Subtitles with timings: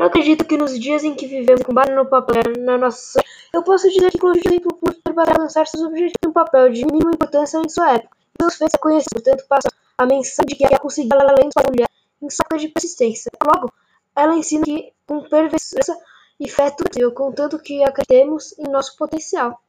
[0.00, 3.20] Eu acredito que nos dias em que vivemos com base no papel na nossa
[3.52, 6.72] eu posso dizer que inclusive o tempo por para alcançar seus objetivos em um papel
[6.72, 8.16] de mínima importância em sua época.
[8.38, 9.68] Deus fez a conhecer portanto, passa
[9.98, 11.88] a menção de que ela conseguiu além de sua mulher
[12.22, 13.30] em sua de persistência.
[13.46, 13.70] Logo,
[14.16, 15.94] ela ensina que com perseverança
[16.40, 19.60] e fé é tudo é possível, contanto que acreditemos em nosso potencial.